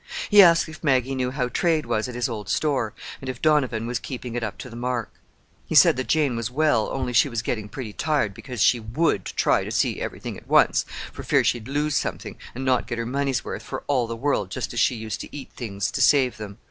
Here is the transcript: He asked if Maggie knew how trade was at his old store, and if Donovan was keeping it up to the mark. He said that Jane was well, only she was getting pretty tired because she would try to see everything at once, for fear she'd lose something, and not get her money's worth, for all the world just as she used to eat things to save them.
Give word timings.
He 0.31 0.41
asked 0.41 0.67
if 0.67 0.83
Maggie 0.83 1.13
knew 1.13 1.29
how 1.29 1.47
trade 1.49 1.85
was 1.85 2.07
at 2.09 2.15
his 2.15 2.27
old 2.27 2.49
store, 2.49 2.91
and 3.21 3.29
if 3.29 3.39
Donovan 3.39 3.85
was 3.85 3.99
keeping 3.99 4.33
it 4.33 4.41
up 4.43 4.57
to 4.57 4.67
the 4.67 4.75
mark. 4.75 5.13
He 5.67 5.75
said 5.75 5.95
that 5.95 6.07
Jane 6.07 6.35
was 6.35 6.49
well, 6.49 6.89
only 6.91 7.13
she 7.13 7.29
was 7.29 7.43
getting 7.43 7.69
pretty 7.69 7.93
tired 7.93 8.33
because 8.33 8.61
she 8.63 8.79
would 8.79 9.23
try 9.25 9.63
to 9.63 9.69
see 9.69 10.01
everything 10.01 10.37
at 10.37 10.47
once, 10.47 10.85
for 11.13 11.21
fear 11.21 11.43
she'd 11.43 11.67
lose 11.67 11.95
something, 11.95 12.35
and 12.55 12.65
not 12.65 12.87
get 12.87 12.97
her 12.97 13.05
money's 13.05 13.45
worth, 13.45 13.61
for 13.61 13.83
all 13.85 14.07
the 14.07 14.15
world 14.15 14.49
just 14.49 14.73
as 14.73 14.79
she 14.79 14.95
used 14.95 15.21
to 15.21 15.29
eat 15.37 15.51
things 15.51 15.91
to 15.91 16.01
save 16.01 16.37
them. 16.37 16.57